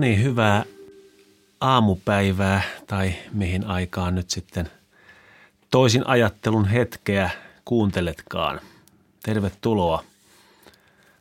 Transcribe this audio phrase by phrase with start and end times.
[0.00, 0.64] niin, hyvää
[1.60, 4.70] aamupäivää tai mihin aikaan nyt sitten
[5.70, 7.30] toisin ajattelun hetkeä
[7.64, 8.60] kuunteletkaan.
[9.22, 10.04] Tervetuloa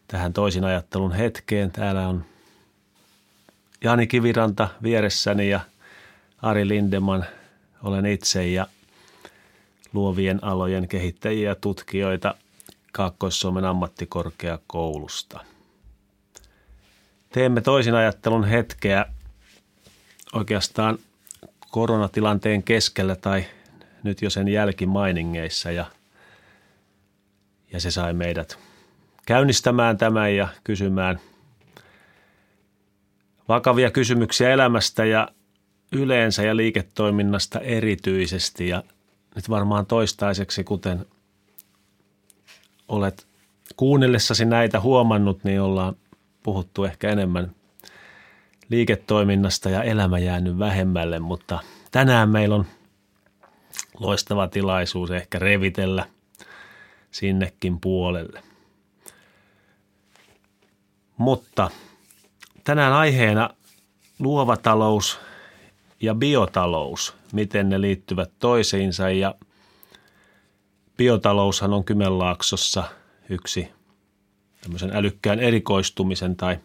[0.07, 1.71] tähän toisin ajattelun hetkeen.
[1.71, 2.25] Täällä on
[3.83, 5.59] Jani Kiviranta vieressäni ja
[6.41, 7.25] Ari Lindeman
[7.83, 8.67] olen itse ja
[9.93, 12.35] luovien alojen kehittäjiä ja tutkijoita
[12.91, 15.48] Kaakkois-Suomen ammattikorkeakoulusta.
[17.29, 19.05] Teemme toisin ajattelun hetkeä
[20.33, 20.97] oikeastaan
[21.71, 23.45] koronatilanteen keskellä tai
[24.03, 25.85] nyt jo sen jälkimainingeissa ja,
[27.73, 28.57] ja se sai meidät
[29.25, 31.19] käynnistämään tämän ja kysymään
[33.47, 35.27] vakavia kysymyksiä elämästä ja
[35.91, 38.67] yleensä ja liiketoiminnasta erityisesti.
[38.67, 38.83] Ja
[39.35, 41.05] nyt varmaan toistaiseksi, kuten
[42.87, 43.27] olet
[43.75, 45.95] kuunnellessasi näitä huomannut, niin ollaan
[46.43, 47.55] puhuttu ehkä enemmän
[48.69, 51.59] liiketoiminnasta ja elämä jäänyt vähemmälle, mutta
[51.91, 52.65] tänään meillä on
[53.99, 56.05] loistava tilaisuus ehkä revitellä
[57.11, 58.43] sinnekin puolelle.
[61.17, 61.69] Mutta
[62.63, 63.49] tänään aiheena
[64.19, 65.19] luova talous
[66.01, 69.35] ja biotalous, miten ne liittyvät toisiinsa ja
[70.97, 72.83] biotaloushan on Kymenlaaksossa
[73.29, 73.71] yksi
[74.61, 76.59] tämmöisen älykkään erikoistumisen tai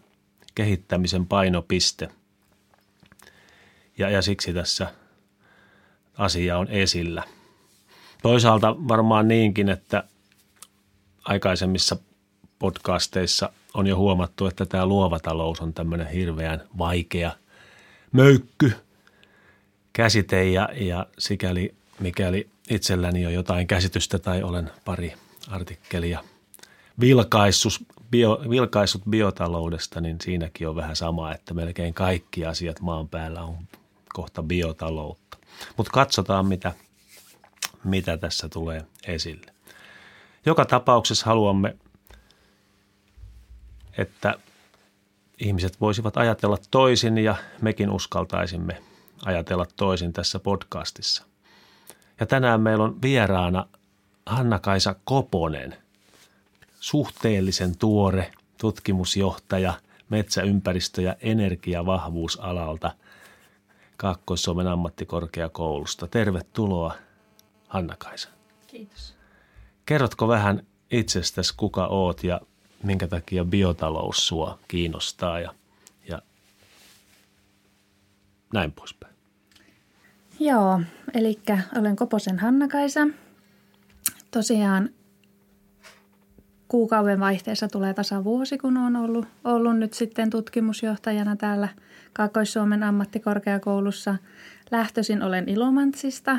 [0.55, 2.09] kehittämisen painopiste.
[3.97, 4.93] Ja, ja siksi tässä
[6.17, 7.23] asia on esillä.
[8.21, 10.03] Toisaalta varmaan niinkin, että
[11.25, 11.97] aikaisemmissa
[12.59, 17.31] podcasteissa on jo huomattu, että tämä luova talous on tämmöinen hirveän vaikea
[18.11, 18.73] möykky
[19.93, 25.13] käsite ja, ja sikäli mikäli itselläni on jotain käsitystä tai olen pari
[25.47, 26.23] artikkelia
[26.99, 27.73] vilkaissut,
[28.11, 33.57] bio, vilkaissut biotaloudesta, niin siinäkin on vähän sama, että melkein kaikki asiat maan päällä on
[34.13, 35.37] kohta biotaloutta.
[35.77, 36.73] Mutta katsotaan, mitä,
[37.83, 39.53] mitä tässä tulee esille.
[40.45, 41.75] Joka tapauksessa haluamme,
[43.97, 44.35] että
[45.39, 48.81] ihmiset voisivat ajatella toisin ja mekin uskaltaisimme
[49.25, 51.25] ajatella toisin tässä podcastissa.
[52.19, 53.67] Ja tänään meillä on vieraana
[54.25, 55.77] Hanna-Kaisa Koponen,
[56.85, 59.73] suhteellisen tuore tutkimusjohtaja
[60.09, 62.91] metsäympäristö- ja energiavahvuusalalta
[63.97, 66.07] Kaakkois-Suomen ammattikorkeakoulusta.
[66.07, 66.95] Tervetuloa
[67.67, 68.29] Hanna-Kaisa.
[68.67, 69.15] Kiitos.
[69.85, 72.41] Kerrotko vähän itsestäsi, kuka oot ja
[72.83, 75.55] minkä takia biotalous sua kiinnostaa ja,
[76.09, 76.21] ja
[78.53, 79.15] näin poispäin?
[80.39, 80.81] Joo,
[81.13, 81.39] eli
[81.79, 83.07] olen Koposen Hanna-Kaisa.
[84.31, 84.89] Tosiaan
[86.67, 91.67] kuukauden vaihteessa tulee tasa vuosi, kun olen ollut, ollut nyt sitten tutkimusjohtajana täällä
[92.13, 94.15] Kaakkois-Suomen ammattikorkeakoulussa.
[94.71, 96.37] Lähtöisin olen Ilomantsista,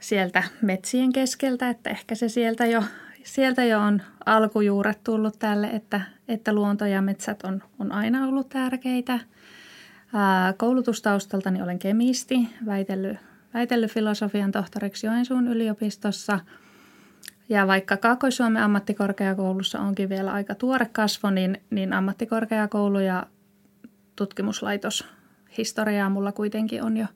[0.00, 2.82] sieltä metsien keskeltä, että ehkä se sieltä jo,
[3.24, 8.48] sieltä jo on alkujuuret tullut tälle, että, että luonto ja metsät on, on aina ollut
[8.48, 9.20] tärkeitä–
[10.56, 13.18] Koulutustaustaltani olen kemisti, väitellyt,
[13.54, 16.40] väitellyt filosofian tohtoriksi Joensuun yliopistossa.
[17.48, 23.26] Ja vaikka Kaakkois-Suomen ammattikorkeakoulussa onkin vielä aika tuore kasvo, niin, niin ammattikorkeakoulu ja
[24.16, 25.04] tutkimuslaitos
[25.58, 27.06] historiaa mulla kuitenkin on jo,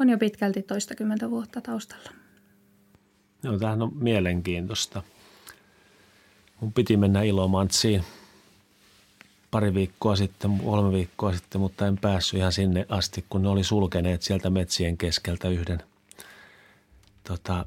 [0.00, 2.10] on jo pitkälti toistakymmentä vuotta taustalla.
[3.42, 5.02] Joo, tämähän on mielenkiintoista.
[6.60, 8.04] Mun piti mennä Ilomantsiin–
[9.50, 13.64] pari viikkoa sitten, kolme viikkoa sitten, mutta en päässyt ihan sinne asti, kun ne oli
[13.64, 15.82] sulkeneet sieltä metsien keskeltä yhden
[17.24, 17.66] tota,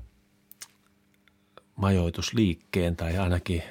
[1.81, 3.63] majoitusliikkeen tai ainakin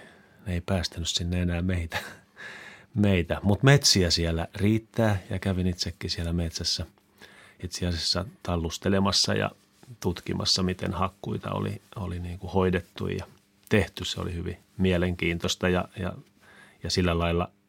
[0.47, 1.99] ne ei päästänyt sinne enää meitä.
[2.95, 3.41] meitä.
[3.43, 6.87] Mutta metsiä siellä riittää ja kävin itsekin siellä metsässä
[7.65, 9.51] itse asiassa tallustelemassa ja
[10.01, 13.25] tutkimassa, miten hakkuita oli, oli niin kuin hoidettu ja
[13.69, 14.05] tehty.
[14.05, 16.13] Se oli hyvin mielenkiintoista ja, ja,
[16.83, 17.51] ja sillä lailla–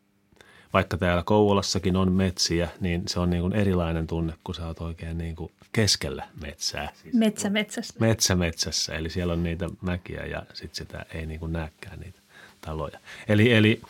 [0.73, 4.81] vaikka täällä Kouvolassakin on metsiä, niin se on niin kuin erilainen tunne, kun sä oot
[4.81, 6.91] oikein niin kuin keskellä metsää.
[7.13, 7.93] Metsä metsässä.
[7.99, 12.19] Metsä metsässä, eli siellä on niitä mäkiä ja sitten sitä ei niin kuin näekään niitä
[12.61, 12.99] taloja.
[13.27, 13.81] Eli, eli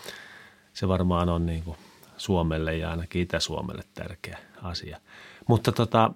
[0.74, 1.78] se varmaan on niin kuin
[2.18, 4.98] Suomelle ja ainakin Itä-Suomelle tärkeä asia.
[5.48, 6.12] Mutta tota,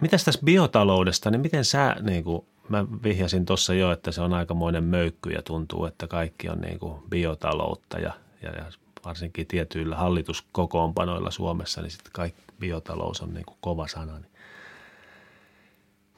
[0.00, 4.34] mitäs tässä biotaloudesta, niin miten sä niin kuin, mä vihjasin tuossa jo, että se on
[4.34, 8.12] aikamoinen möykky ja tuntuu, että kaikki on niin kuin biotaloutta ja,
[8.42, 8.64] ja, ja
[9.04, 14.18] varsinkin tietyillä hallituskokoonpanoilla Suomessa, niin sitten kaikki biotalous on niin kuin kova sana.
[14.18, 14.30] Niin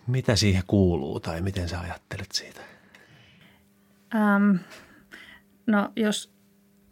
[0.06, 2.60] mitä siihen kuuluu tai miten sä ajattelet siitä?
[4.14, 4.56] Ähm,
[5.66, 6.32] no jos,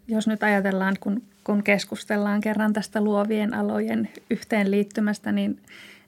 [0.09, 5.63] jos nyt ajatellaan, kun kun keskustellaan kerran tästä luovien alojen yhteenliittymästä, niin,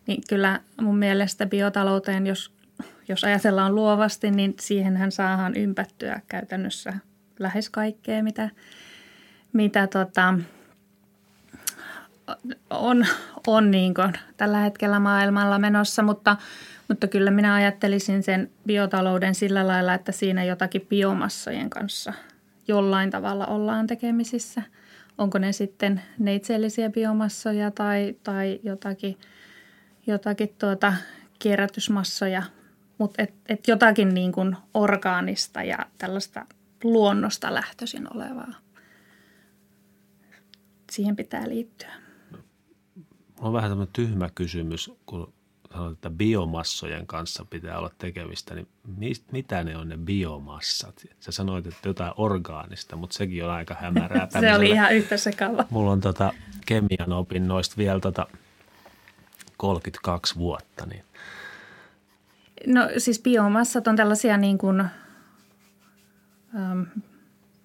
[0.07, 2.53] niin kyllä mun mielestä biotalouteen, jos,
[3.09, 6.95] jos ajatellaan luovasti, niin siihenhän saadaan ympättyä käytännössä
[7.39, 8.51] lähes kaikkea, mitä,
[9.53, 10.35] mitä tota,
[12.71, 13.07] on,
[13.47, 16.37] on niin kuin tällä hetkellä maailmalla menossa, mutta,
[16.89, 22.13] mutta kyllä minä ajattelisin sen biotalouden sillä lailla, että siinä jotakin biomassojen kanssa
[22.69, 24.63] jollain tavalla ollaan tekemisissä.
[25.19, 29.19] Onko ne sitten neitsellisiä biomassoja tai, tai jotakin,
[30.07, 30.95] jotakin tuota
[31.39, 32.43] kierrätysmassoja,
[32.99, 36.47] mutta et, et jotakin niin kuin orgaanista ja tällaista
[36.85, 38.55] luonnosta lähtöisin olevaa.
[40.93, 42.03] Siihen pitää liittyä
[43.43, 45.33] on vähän tämmöinen tyhmä kysymys, kun
[45.73, 51.07] sanoit, että biomassojen kanssa pitää olla tekemistä, niin mist, mitä ne on ne biomassat?
[51.21, 54.29] Sä sanoit, että jotain orgaanista, mutta sekin on aika hämärää.
[54.41, 55.65] Se oli ihan yhtä sekava.
[55.71, 56.33] Mulla on tota
[56.67, 58.27] kemian opinnoista vielä tota
[59.57, 60.87] 32 vuotta.
[60.87, 61.05] Niin.
[62.67, 66.81] No siis biomassat on tällaisia niin kuin, ähm,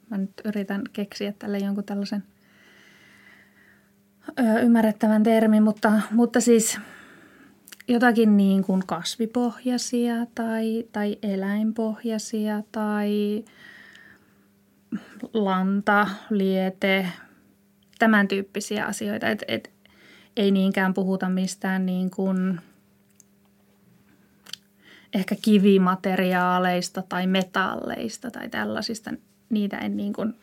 [0.09, 2.24] mä nyt yritän keksiä tälle jonkun tällaisen–
[4.63, 6.79] ymmärrettävän termin, mutta, mutta siis
[7.88, 13.44] jotakin niin kuin kasvipohjaisia tai, tai eläinpohjaisia tai
[15.33, 17.07] lanta, liete,
[18.00, 19.27] tämän tyyppisiä asioita.
[19.27, 19.71] Et, et,
[20.38, 22.59] ei niinkään puhuta mistään niin kuin
[25.13, 29.13] ehkä kivimateriaaleista tai metalleista tai tällaisista.
[29.49, 30.35] Niitä en niin kuin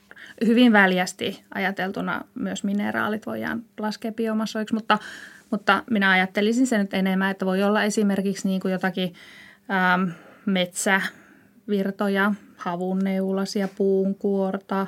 [0.46, 4.98] hyvin väljästi ajateltuna myös mineraalit voidaan laskea biomassoiksi, mutta,
[5.50, 9.14] mutta minä ajattelisin sen nyt enemmän, että voi olla esimerkiksi niin kuin jotakin
[9.70, 10.10] ähm,
[10.46, 14.86] metsävirtoja, havunneulasia, puunkuorta,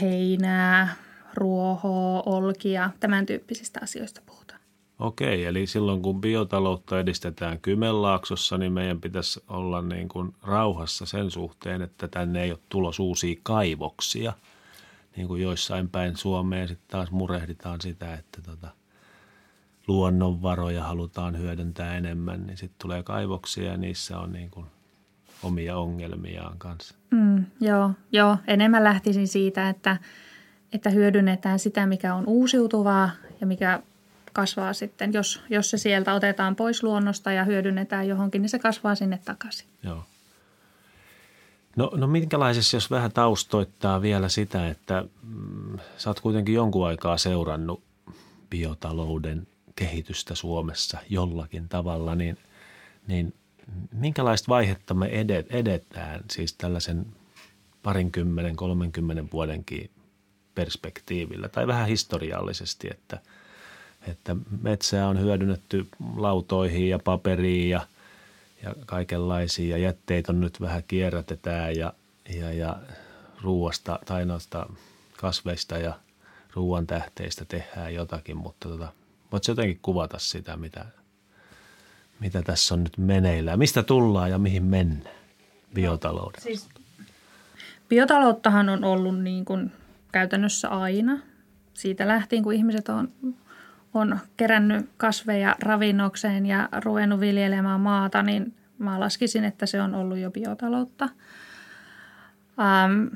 [0.00, 0.94] heinää,
[1.34, 4.57] ruohoa, olkia, tämän tyyppisistä asioista puhutaan.
[4.98, 11.30] Okei, eli silloin kun biotaloutta edistetään Kymenlaaksossa, niin meidän pitäisi olla niin kuin rauhassa sen
[11.30, 14.32] suhteen, että tänne ei ole tulos uusia kaivoksia.
[15.16, 18.68] Niin kuin joissain päin Suomeen sitten taas murehditaan sitä, että tota,
[19.86, 24.66] luonnonvaroja halutaan hyödyntää enemmän, niin sitten tulee kaivoksia ja niissä on niin kuin
[25.42, 26.94] omia ongelmiaan kanssa.
[27.10, 29.96] Mm, joo, joo, enemmän lähtisin siitä, että,
[30.72, 33.10] että hyödynnetään sitä, mikä on uusiutuvaa
[33.40, 33.82] ja mikä
[34.38, 38.94] kasvaa sitten, jos, jos se sieltä otetaan pois luonnosta ja hyödynnetään johonkin, niin se kasvaa
[38.94, 39.68] sinne takaisin.
[39.82, 40.04] Joo.
[41.76, 47.18] No, no minkälaisessa, jos vähän taustoittaa vielä sitä, että mm, sä oot kuitenkin jonkun aikaa
[47.18, 47.82] seurannut
[48.50, 49.46] biotalouden
[49.76, 52.38] kehitystä Suomessa jollakin tavalla, niin,
[53.06, 53.34] niin
[53.92, 57.06] minkälaista vaihetta me edet, edetään siis tällaisen
[57.82, 59.90] parinkymmenen, kolmenkymmenen vuodenkin
[60.54, 63.18] perspektiivillä tai vähän historiallisesti, että–
[64.06, 67.86] että metsää on hyödynnetty lautoihin ja paperiin ja,
[68.62, 71.92] ja kaikenlaisia ja jätteitä on nyt vähän kierrätetään ja,
[72.34, 72.76] ja, ja
[73.42, 74.66] ruuasta tai noista
[75.16, 75.94] kasveista ja
[76.54, 78.92] ruoan tähteistä tehdään jotakin, mutta tota,
[79.32, 80.84] voitko jotenkin kuvata sitä, mitä,
[82.20, 83.58] mitä tässä on nyt meneillään?
[83.58, 85.16] Mistä tullaan ja mihin mennään
[85.74, 86.44] biotaloudessa?
[86.44, 86.68] Siis,
[87.88, 89.72] biotalouttahan on ollut niin kuin
[90.12, 91.18] käytännössä aina.
[91.74, 93.12] Siitä lähtien, kun ihmiset on
[93.98, 100.18] on kerännyt kasveja ravinnokseen ja ruvennut viljelemään maata, niin mä laskisin, että se on ollut
[100.18, 101.08] jo biotaloutta.
[102.60, 103.06] Ähm,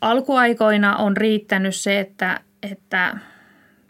[0.00, 3.18] alkuaikoina on riittänyt se, että, että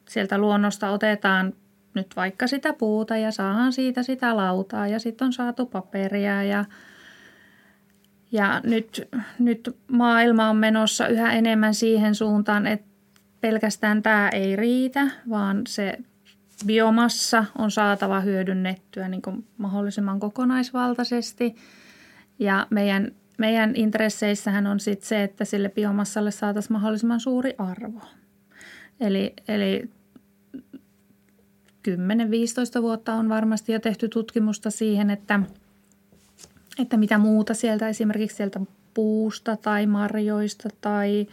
[0.08, 1.52] sieltä luonnosta otetaan
[1.94, 6.64] nyt vaikka sitä puuta ja saadaan siitä sitä lautaa ja sitten on saatu paperia ja
[8.32, 9.08] ja nyt,
[9.38, 12.89] nyt maailma on menossa yhä enemmän siihen suuntaan, että
[13.40, 15.98] pelkästään tämä ei riitä, vaan se
[16.66, 21.56] biomassa on saatava hyödynnettyä niin kuin mahdollisimman kokonaisvaltaisesti.
[22.38, 28.00] Ja meidän, meidän intresseissähän on sitten se, että sille biomassalle saataisiin mahdollisimman suuri arvo.
[29.00, 29.90] Eli, eli
[31.88, 35.40] 10-15 vuotta on varmasti jo tehty tutkimusta siihen, että,
[36.78, 38.60] että mitä muuta sieltä esimerkiksi sieltä
[38.94, 41.26] puusta tai marjoista tai–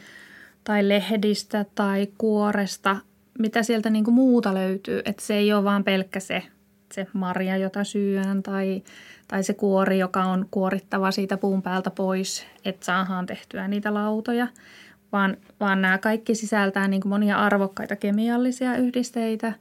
[0.68, 2.98] tai lehdistä tai kuoresta,
[3.40, 5.02] mitä sieltä niin kuin muuta löytyy.
[5.06, 6.44] Että se ei ole vaan pelkkä se,
[6.94, 8.84] se marja, jota syön tai,
[9.28, 14.48] tai se kuori, joka on kuorittava siitä puun päältä pois, että saadaan tehtyä niitä lautoja.
[15.12, 19.54] Vaan, vaan nämä kaikki sisältää niin kuin monia arvokkaita kemiallisia yhdisteitä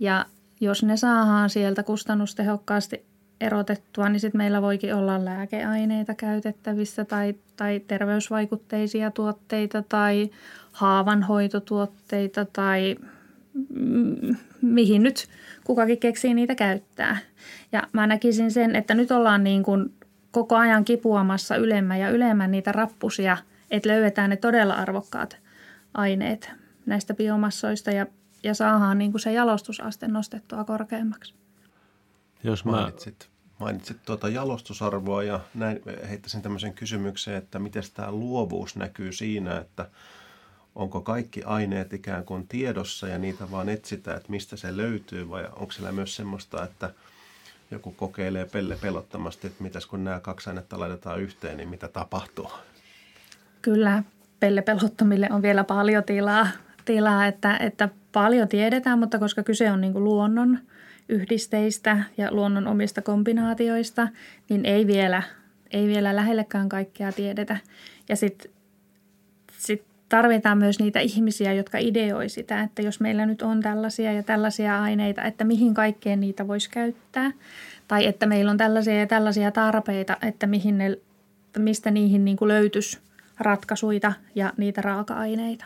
[0.00, 0.26] ja
[0.60, 3.11] jos ne saadaan sieltä kustannustehokkaasti
[3.42, 10.30] erotettua, niin sitten meillä voikin olla lääkeaineita käytettävissä tai, tai terveysvaikutteisia tuotteita tai
[10.72, 12.96] haavanhoitotuotteita tai
[13.68, 15.28] mm, mihin nyt
[15.64, 17.18] kukakin keksii niitä käyttää.
[17.72, 19.94] Ja mä näkisin sen, että nyt ollaan niin kuin
[20.30, 23.36] koko ajan kipuamassa ylemmän ja ylemmän niitä rappusia,
[23.70, 25.36] että löydetään ne todella arvokkaat
[25.94, 26.50] aineet
[26.86, 28.06] näistä biomassoista ja,
[28.42, 31.34] ja saadaan niin kuin se jalostusaste nostettua korkeammaksi.
[32.44, 32.70] Jos mä...
[32.70, 33.31] mainitsit,
[33.62, 39.86] mainitsit tuota jalostusarvoa ja näin heittäisin tämmöisen kysymyksen, että miten tämä luovuus näkyy siinä, että
[40.74, 45.44] onko kaikki aineet ikään kuin tiedossa ja niitä vaan etsitään, että mistä se löytyy vai
[45.56, 46.90] onko siellä myös semmoista, että
[47.70, 52.50] joku kokeilee pelle pelottomasti, että mitäs kun nämä kaksi ainetta laitetaan yhteen, niin mitä tapahtuu?
[53.62, 54.02] Kyllä,
[54.40, 56.48] pellepelottomille on vielä paljon tilaa,
[56.84, 60.58] tilaa että, että paljon tiedetään, mutta koska kyse on niin luonnon
[61.12, 64.08] yhdisteistä ja luonnon omista kombinaatioista,
[64.48, 65.22] niin ei vielä,
[65.70, 67.56] ei vielä lähellekään kaikkea tiedetä.
[68.08, 68.52] Ja sitten
[69.58, 74.22] sit tarvitaan myös niitä ihmisiä, jotka ideoi sitä, että jos meillä nyt on tällaisia ja
[74.22, 77.30] tällaisia aineita, että mihin kaikkeen niitä voisi käyttää.
[77.88, 80.96] Tai että meillä on tällaisia ja tällaisia tarpeita, että mihin ne,
[81.58, 82.98] mistä niihin niin kuin löytyisi
[83.38, 85.64] ratkaisuja ja niitä raaka-aineita.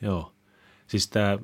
[0.00, 0.32] Joo.
[0.86, 1.38] Siis tämä,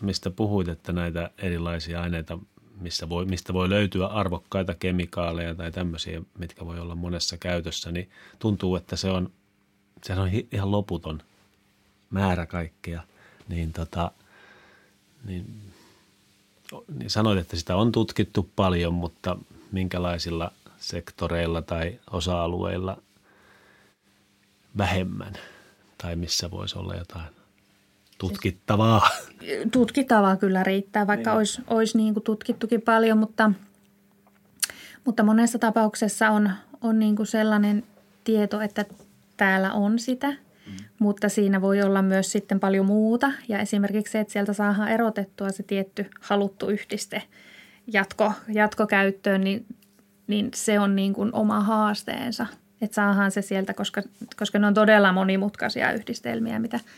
[0.00, 2.38] mistä puhuit, että näitä erilaisia aineita,
[2.80, 8.10] missä voi, mistä voi löytyä arvokkaita kemikaaleja tai tämmöisiä, mitkä voi olla monessa käytössä, niin
[8.38, 9.30] tuntuu, että se on,
[10.02, 11.22] se on ihan loputon
[12.10, 13.02] määrä kaikkea.
[13.48, 14.10] Niin, tota,
[15.24, 15.72] niin,
[16.98, 19.36] niin sanoit, että sitä on tutkittu paljon, mutta
[19.72, 22.96] minkälaisilla sektoreilla tai osa-alueilla
[24.78, 25.32] vähemmän
[25.98, 27.36] tai missä voisi olla jotain
[28.18, 29.08] tutkittavaa.
[29.72, 31.36] Tutkittavaa kyllä riittää, vaikka niin.
[31.36, 33.52] olisi, olisi niin kuin tutkittukin paljon, mutta,
[35.04, 37.84] mutta monessa tapauksessa on, on niin kuin sellainen
[38.24, 38.84] tieto, että
[39.36, 40.72] täällä on sitä, mm.
[40.98, 43.32] mutta siinä voi olla myös sitten paljon muuta.
[43.48, 47.22] Ja esimerkiksi se, että sieltä saadaan erotettua se tietty haluttu yhdiste
[47.92, 49.66] jatko, jatkokäyttöön, niin,
[50.26, 52.46] niin se on niin kuin oma haasteensa.
[52.80, 54.02] Että saadaan se sieltä, koska,
[54.36, 56.80] koska ne on todella monimutkaisia yhdistelmiä, mitä–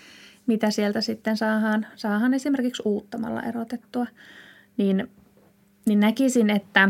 [0.48, 4.06] mitä sieltä sitten saadaan, saadaan esimerkiksi uuttamalla erotettua,
[4.76, 5.10] niin,
[5.86, 6.88] niin näkisin, että,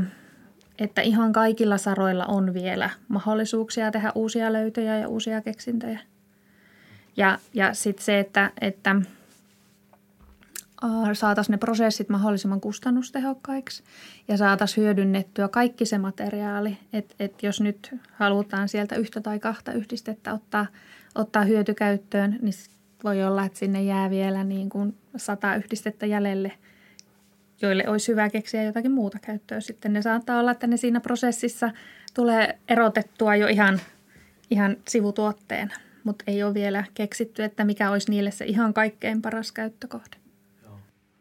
[0.79, 6.01] että ihan kaikilla saroilla on vielä mahdollisuuksia tehdä uusia löytöjä ja uusia keksintöjä.
[7.17, 8.97] Ja, ja sitten se, että, että
[11.13, 13.83] saataisiin ne prosessit mahdollisimman kustannustehokkaiksi
[14.29, 19.73] ja saataisiin hyödynnettyä kaikki se materiaali, että, että jos nyt halutaan sieltä yhtä tai kahta
[19.73, 20.67] yhdistettä ottaa,
[21.15, 22.55] ottaa hyötykäyttöön, niin
[23.05, 26.53] voi olla, että sinne jää vielä niin kuin sata yhdistettä jäljelle,
[27.63, 29.61] joille olisi hyvä keksiä jotakin muuta käyttöä.
[29.61, 31.71] Sitten ne saattaa olla, että ne siinä prosessissa
[32.15, 33.81] tulee erotettua jo ihan,
[34.51, 35.75] ihan sivutuotteena,
[36.05, 40.17] mutta ei ole vielä keksitty, että mikä olisi niille se ihan kaikkein paras käyttökohde.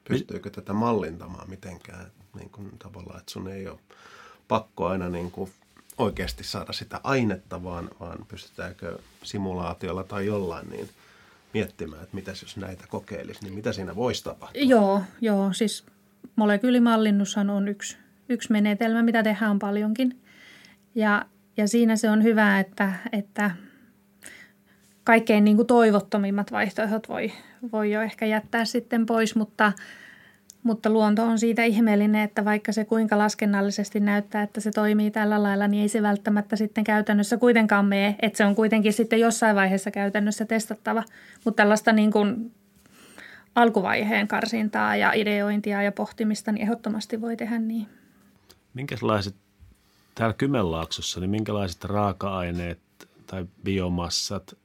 [0.10, 2.06] Pystyykö tätä mallintamaan mitenkään
[2.36, 3.80] niin kuin tavallaan, että sun ei ole
[4.48, 5.52] pakko aina niin kuin
[5.98, 10.90] oikeasti saada sitä ainetta, vaan, vaan pystytäänkö simulaatiolla tai jollain niin–
[11.54, 14.62] miettimään, että mitäs jos näitä kokeilisi, niin mitä siinä voisi tapahtua?
[14.62, 15.86] Joo, joo siis
[16.36, 17.98] molekyylimallinnushan on yksi,
[18.30, 20.22] yksi menetelmä, mitä tehdään paljonkin.
[20.96, 21.26] Ja,
[21.58, 23.52] ja siinä se on hyvä, että, että
[25.04, 27.32] kaikkein niin kuin toivottomimmat vaihtoehdot voi,
[27.72, 29.74] voi jo ehkä jättää sitten pois, mutta–
[30.68, 35.44] mutta luonto on siitä ihmeellinen, että vaikka se kuinka laskennallisesti näyttää, että se toimii tällä
[35.44, 38.16] lailla, niin ei se välttämättä sitten käytännössä kuitenkaan mene.
[38.22, 41.04] Että se on kuitenkin sitten jossain vaiheessa käytännössä testattava.
[41.46, 42.52] Mutta tällaista niin kuin
[43.56, 47.88] alkuvaiheen karsintaa ja ideointia ja pohtimista, niin ehdottomasti voi tehdä niin.
[48.74, 49.36] Minkälaiset
[50.16, 52.80] täällä Kymenlaaksossa, niin minkälaiset raaka-aineet
[53.28, 54.58] tai biomassat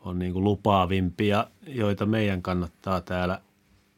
[0.00, 3.40] on niin kuin lupaavimpia, joita meidän kannattaa täällä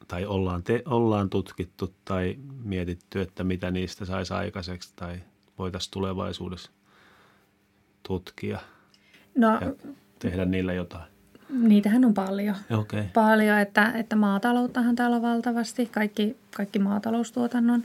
[0.09, 5.21] tai ollaan, te, ollaan tutkittu tai mietitty, että mitä niistä saisi aikaiseksi tai
[5.59, 6.71] voitaisiin tulevaisuudessa
[8.03, 8.59] tutkia
[9.35, 9.73] no, ja
[10.19, 11.05] tehdä niillä jotain?
[11.51, 12.57] Niitähän on paljon.
[12.71, 13.05] Okay.
[13.15, 15.87] Paljon, että, että maatalouttahan täällä on valtavasti.
[15.87, 17.85] Kaikki, kaikki maataloustuotannon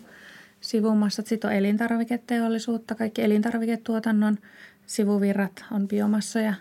[0.62, 1.28] sivumassat.
[1.28, 2.96] Sitten on elintarviketeollisuutta.
[2.96, 4.38] Kaikki elintarviketuotannon
[4.86, 6.54] sivuvirrat on biomassoja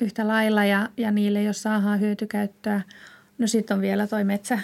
[0.00, 2.80] yhtä lailla ja, ja niille, jos saadaan hyötykäyttöä–
[3.38, 4.58] No sitten on vielä toi metsä,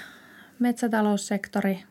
[0.59, 1.83] metsätaloussektori.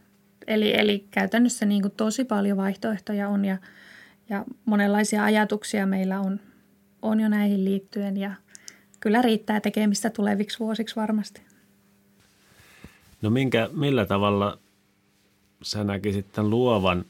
[0.48, 3.58] Eli, eli käytännössä niin kuin tosi paljon vaihtoehtoja on ja,
[4.30, 6.40] ja monenlaisia ajatuksia meillä on,
[7.02, 8.32] on jo näihin liittyen ja
[9.00, 11.42] kyllä riittää tekemistä tuleviksi vuosiksi varmasti.
[13.22, 14.60] No minkä, millä tavalla
[15.62, 17.06] sä näkisit tämän luovan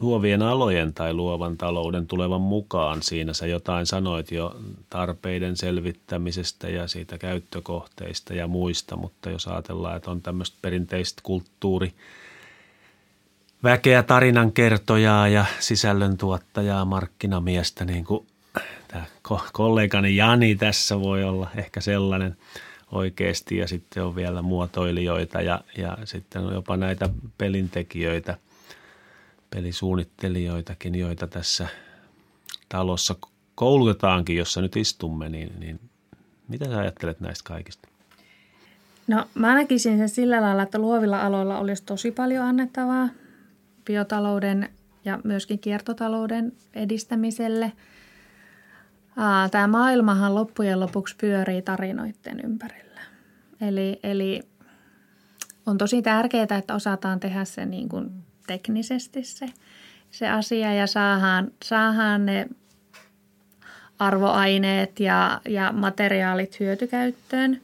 [0.00, 3.32] luovien alojen tai luovan talouden tulevan mukaan siinä.
[3.32, 4.56] Sä jotain sanoit jo
[4.90, 11.92] tarpeiden selvittämisestä ja siitä käyttökohteista ja muista, mutta jos ajatellaan, että on tämmöistä perinteistä kulttuuri,
[13.62, 18.26] väkeä, tarinankertojaa ja sisällöntuottajaa, markkinamiestä, niin kuin
[18.88, 19.04] tämä
[19.52, 22.36] kollegani Jani tässä voi olla ehkä sellainen
[22.92, 28.36] oikeasti ja sitten on vielä muotoilijoita ja, ja sitten on jopa näitä pelintekijöitä–
[29.50, 31.68] pelisuunnittelijoitakin, joita tässä
[32.68, 33.14] talossa
[33.54, 35.80] koulutetaankin, jossa nyt istumme, niin, niin
[36.48, 37.88] mitä sä ajattelet näistä kaikista?
[39.06, 43.08] No mä näkisin sen sillä lailla, että luovilla aloilla olisi tosi paljon annettavaa
[43.84, 44.68] biotalouden
[45.04, 47.72] ja myöskin kiertotalouden edistämiselle.
[49.50, 53.00] Tämä maailmahan loppujen lopuksi pyörii tarinoiden ympärillä.
[53.60, 54.42] Eli, eli
[55.66, 59.46] on tosi tärkeää, että osataan tehdä se niin kuin teknisesti se,
[60.10, 62.48] se asia ja saadaan, saadaan ne
[63.98, 67.60] arvoaineet ja, ja materiaalit hyötykäyttöön.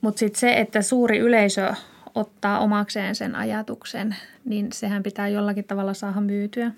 [0.00, 1.74] Mutta sitten se, että suuri yleisö
[2.14, 6.70] ottaa omakseen sen ajatuksen, niin sehän pitää jollakin tavalla saada myytyä.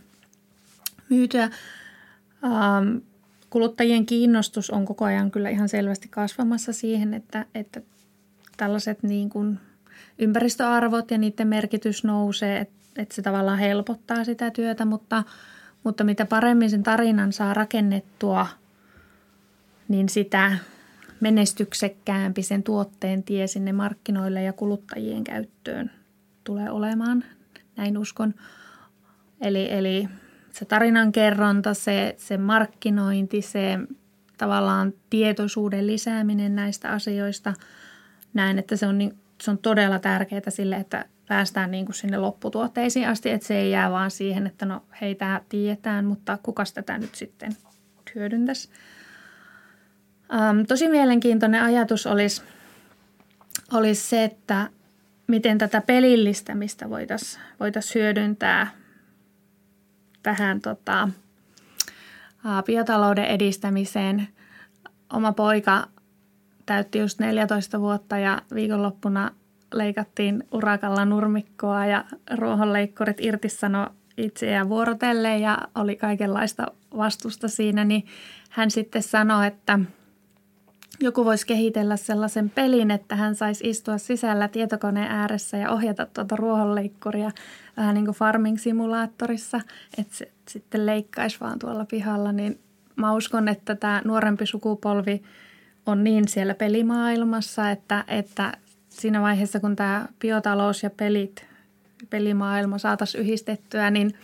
[1.09, 1.51] myytyä.
[2.45, 2.97] Ähm,
[3.51, 7.81] kuluttajien kiinnostus on koko ajan kyllä ihan selvästi kasvamassa siihen, että, että
[8.57, 9.59] tällaiset niin kuin–
[10.19, 15.23] ympäristöarvot ja niiden merkitys nousee, että, että se tavallaan helpottaa sitä työtä, mutta,
[15.85, 18.47] mutta mitä paremmin sen tarinan saa rakennettua,
[19.89, 20.59] niin sitä
[21.21, 25.91] menestyksekkäämpi sen tuotteen tie sinne markkinoille ja kuluttajien käyttöön
[26.45, 27.25] tulee olemaan,
[27.77, 28.35] näin uskon.
[29.41, 30.09] Eli, eli
[30.51, 33.79] se tarinan kerronta, se, se markkinointi, se
[34.39, 37.55] tavallaan tietoisuuden lisääminen näistä asioista,
[38.35, 42.19] näen, että se on niin se on todella tärkeää sille, että päästään niin kuin sinne
[42.19, 46.65] lopputuotteisiin asti, että se ei jää vaan siihen, että no hei, tämä tiedetään, mutta kuka
[46.75, 47.57] tätä nyt sitten
[48.15, 48.69] hyödyntäisi.
[50.35, 52.43] Ähm, tosi mielenkiintoinen ajatus olisi,
[53.73, 54.69] olisi se, että
[55.27, 58.67] miten tätä pelillistämistä voitaisiin voitais hyödyntää
[60.23, 61.09] tähän tota,
[62.67, 64.29] biotalouden edistämiseen.
[65.13, 65.89] Oma poika
[66.67, 69.31] täytti just 14 vuotta ja viikonloppuna
[69.75, 72.05] leikattiin urakalla nurmikkoa ja
[72.37, 78.07] ruohonleikkurit irtisano itseään vuorotelle ja oli kaikenlaista vastusta siinä, niin
[78.51, 79.79] hän sitten sanoi, että
[81.01, 86.37] joku voisi kehitellä sellaisen pelin, että hän saisi istua sisällä tietokoneen ääressä ja ohjata tuota
[86.37, 87.31] ruohonleikkuria
[87.77, 89.61] vähän niin kuin farming-simulaattorissa,
[89.99, 92.61] että se sitten leikkaisi vaan tuolla pihalla, niin
[92.97, 95.23] mä uskon, että tämä nuorempi sukupolvi–
[95.87, 98.53] on niin siellä pelimaailmassa, että, että
[98.89, 101.47] siinä vaiheessa, kun tämä biotalous ja pelit,
[102.11, 104.15] pelimaailma saataisiin yhdistettyä, niin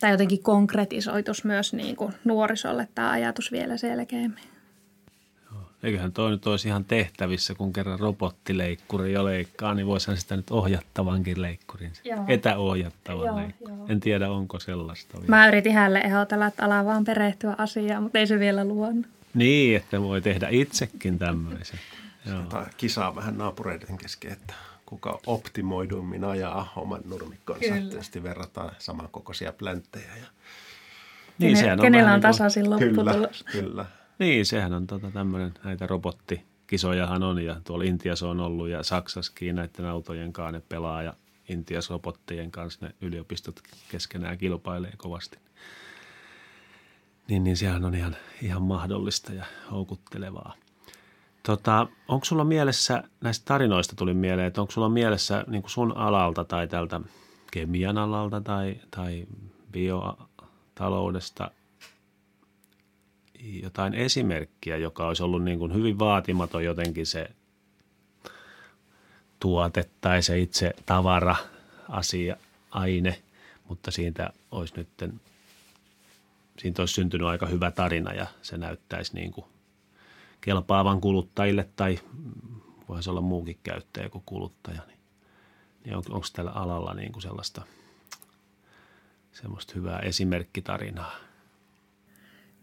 [0.00, 4.44] tämä jotenkin konkretisoitus myös niin kuin nuorisolle tämä ajatus vielä selkeämmin.
[5.82, 10.50] Eiköhän toi nyt olisi ihan tehtävissä, kun kerran robottileikkuri jo leikkaa, niin voisihan sitä nyt
[10.50, 12.24] ohjattavankin leikkurin, joo.
[12.28, 13.78] etäohjattavan joo, leikkurin.
[13.78, 13.86] Joo.
[13.88, 15.18] En tiedä, onko sellaista.
[15.26, 19.06] Mä yritin hänelle ehdotella, että ala vaan perehtyä asiaan, mutta ei se vielä luonut.
[19.34, 21.80] Niin, että voi tehdä itsekin tämmöisen.
[22.26, 22.66] Joo.
[22.76, 24.54] kisaa vähän naapureiden kesken, että
[24.86, 27.60] kuka optimoidummin ajaa oman nurmikkonsa.
[27.60, 30.16] Tietysti verrataan samankokoisia plänttejä.
[30.16, 30.26] Ja...
[31.38, 33.44] Niin, sehän on kenellä on niin tasaisin lopputulos.
[33.52, 33.86] Kyllä, kyllä.
[34.18, 39.56] Niin, sehän on tota tämmöinen, näitä robottikisojahan on ja tuolla Intiassa on ollut ja Saksassakin
[39.56, 41.14] näiden autojen kanssa ne pelaa ja
[41.48, 45.38] Intias robottien kanssa ne yliopistot keskenään kilpailee kovasti
[47.28, 50.54] niin, niin sehän on ihan, ihan mahdollista ja houkuttelevaa.
[51.42, 56.44] Tota, onko sulla mielessä, näistä tarinoista tuli mieleen, että onko sulla mielessä niin sun alalta
[56.44, 57.00] tai tältä
[57.50, 59.26] kemian alalta tai, tai
[59.72, 61.50] biotaloudesta
[63.62, 67.30] jotain esimerkkiä, joka olisi ollut niin kuin hyvin vaatimaton jotenkin se
[69.40, 71.36] tuote tai se itse tavara,
[71.88, 72.36] asia,
[72.70, 73.22] aine,
[73.68, 74.88] mutta siitä olisi nyt
[76.58, 79.46] siitä olisi syntynyt aika hyvä tarina ja se näyttäisi niin kuin
[80.40, 81.98] kelpaavan kuluttajille tai
[82.88, 84.80] voisi olla muukin käyttäjä kuin kuluttaja.
[84.86, 84.98] Niin,
[85.84, 87.62] niin on, onko tällä alalla niin kuin sellaista
[89.32, 91.16] semmoista hyvää esimerkkitarinaa?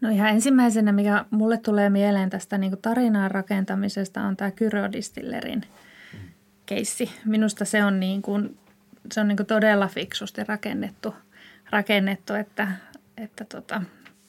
[0.00, 5.62] No ihan ensimmäisenä, mikä mulle tulee mieleen tästä niin tarinan rakentamisesta, on tämä Kyrodistillerin
[6.12, 6.18] mm.
[6.66, 7.10] keissi.
[7.24, 8.58] Minusta se on, niin kuin,
[9.12, 11.14] se on niin kuin todella fiksusti rakennettu,
[11.70, 12.68] rakennettu että
[13.16, 13.82] että tota,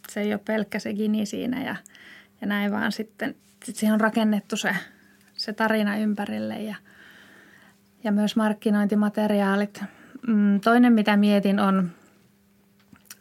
[0.10, 1.76] se ei ole pelkkä se gini siinä ja,
[2.42, 4.76] ja näin vaan sitten sit siihen on rakennettu se,
[5.34, 6.76] se tarina ympärille ja,
[8.04, 9.84] ja myös markkinointimateriaalit
[10.28, 11.92] mm, toinen, mitä mietin, on,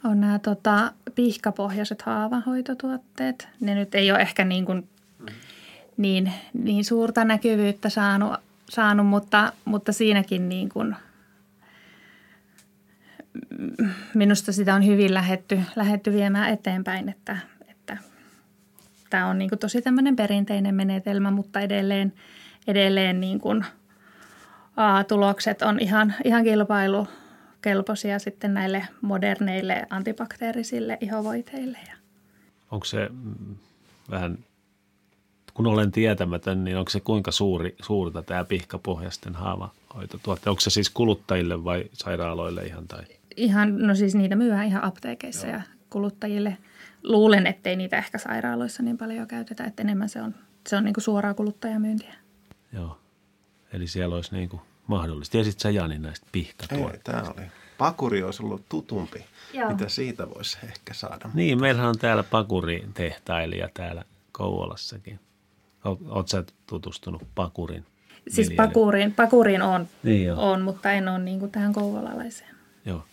[0.04, 3.48] on nämä tota, pihkapohjaiset haavahoitotuotteet.
[3.60, 4.88] Ne nyt ei ole ehkä niin, kuin,
[5.96, 8.32] niin, niin suurta näkyvyyttä saanut,
[8.68, 10.96] saanut mutta, mutta siinäkin niin kuin,
[14.14, 17.36] minusta sitä on hyvin lähetty, lähetty viemään eteenpäin, että,
[17.68, 17.96] että
[19.10, 22.12] tämä on niin kuin tosi tämmöinen perinteinen menetelmä, mutta edelleen,
[22.66, 23.64] edelleen niin kuin,
[24.76, 31.78] aa, tulokset on ihan, ihan kilpailukelpoisia sitten näille moderneille antibakteerisille ihovoiteille.
[32.70, 33.56] Onko se mm,
[34.10, 34.38] vähän,
[35.54, 40.50] kun olen tietämätön, niin onko se kuinka suuri, suurta tämä pihkapohjaisten haavahoitotuotte?
[40.50, 43.04] Onko se siis kuluttajille vai sairaaloille ihan tai?
[43.36, 45.56] Ihan, no siis niitä myydään ihan apteekeissa Joo.
[45.56, 46.58] ja kuluttajille.
[47.02, 50.34] Luulen, ettei niitä ehkä sairaaloissa niin paljon käytetä, että enemmän se on,
[50.66, 52.14] se on niin kuin suoraa kuluttajamyyntiä.
[52.72, 52.98] Joo,
[53.72, 55.32] eli siellä olisi niin kuin mahdollista.
[55.32, 57.12] Tiesit sä Jani näistä pihkatuotteista?
[57.12, 57.46] Ei, tämä oli.
[57.78, 59.24] Pakuri olisi ollut tutumpi.
[59.52, 59.70] Joo.
[59.70, 61.30] Mitä siitä voisi ehkä saada?
[61.34, 65.20] Niin, meillähän on täällä pakuritehtailija täällä Kouvolassakin.
[65.84, 67.86] Oletko sä tutustunut pakurin?
[68.28, 72.54] Siis pakuriin, pakuriin on, niin on, mutta en ole niin kuin tähän kouvolalaiseen.
[72.84, 73.04] Joo.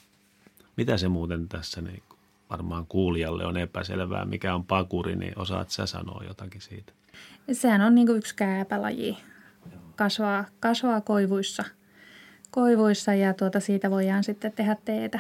[0.80, 2.04] Mitä se muuten tässä niin
[2.50, 6.94] varmaan kuulijalle on epäselvää, mikä on pakuri, niin osaat sä sanoa jotakin siitä?
[7.52, 9.18] Sehän on niin yksi kääpälaji.
[9.96, 11.64] Kasvaa, kasvaa koivuissa,
[12.52, 15.20] koivuissa ja tuota siitä voidaan sitten tehdä teetä,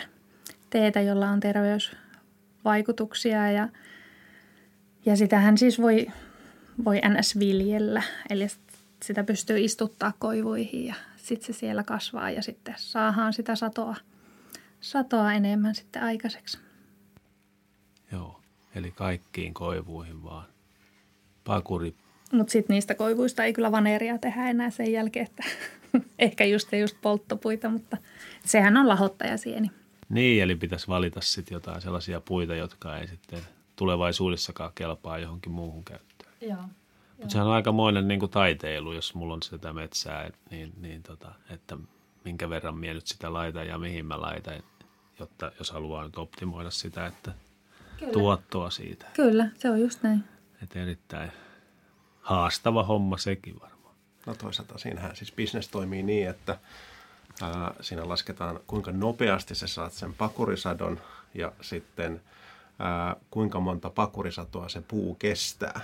[0.69, 3.69] teetä jolla on terveysvaikutuksia ja,
[5.05, 6.07] ja sitähän siis voi,
[6.85, 7.39] voi ns.
[7.39, 8.03] viljellä.
[8.29, 8.47] Eli
[9.03, 13.95] sitä pystyy istuttaa koivuihin ja sitten se siellä kasvaa ja sitten saadaan sitä satoa–
[14.81, 16.57] satoa enemmän sitten aikaiseksi.
[18.11, 18.41] Joo,
[18.75, 20.45] eli kaikkiin koivuihin vaan.
[21.43, 21.95] Pakuri.
[22.31, 25.43] Mutta sitten niistä koivuista ei kyllä vaneria tehdä enää sen jälkeen, että
[26.19, 27.97] ehkä just just polttopuita, mutta
[28.45, 29.71] sehän on lahottajasieni.
[30.09, 33.39] Niin, eli pitäisi valita sitten jotain sellaisia puita, jotka ei sitten
[33.75, 36.33] tulevaisuudessakaan kelpaa johonkin muuhun käyttöön.
[36.41, 36.63] Joo.
[37.17, 41.31] Mutta sehän on aikamoinen niin kuin taiteilu, jos mulla on sitä metsää, niin, niin tota,
[41.49, 41.77] että
[42.25, 44.63] minkä verran minä nyt sitä laitan ja mihin mä laitan,
[45.19, 47.33] jotta jos haluaa nyt optimoida sitä, että
[47.99, 48.13] Kyllä.
[48.13, 49.05] tuottoa siitä.
[49.13, 50.23] Kyllä, se on just näin.
[50.63, 51.31] Että erittäin
[52.21, 53.95] haastava homma sekin varmaan.
[54.25, 56.57] No toisaalta siinähän siis bisnes toimii niin, että
[57.41, 61.01] ää, siinä lasketaan kuinka nopeasti sä saat sen pakurisadon
[61.33, 62.21] ja sitten
[62.79, 65.81] ää, kuinka monta pakurisatoa se puu kestää.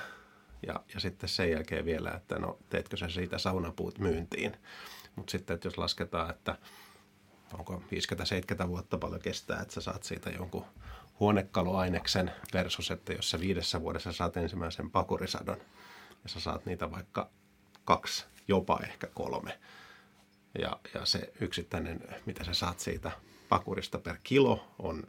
[0.67, 4.57] Ja, ja sitten sen jälkeen vielä, että no teetkö sä siitä saunapuut myyntiin.
[5.15, 6.57] Mutta sitten, että jos lasketaan, että
[7.53, 7.83] onko
[8.63, 10.65] 50-70 vuotta paljon kestää, että sä saat siitä jonkun
[11.19, 15.57] huonekaluaineksen versus, että jos sä viidessä vuodessa saat ensimmäisen pakurisadon
[16.23, 17.29] ja sä saat niitä vaikka
[17.85, 19.59] kaksi, jopa ehkä kolme.
[20.59, 23.11] Ja, ja se yksittäinen, mitä sä saat siitä
[23.49, 25.03] pakurista per kilo on